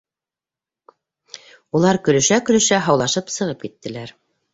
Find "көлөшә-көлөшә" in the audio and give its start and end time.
2.07-2.81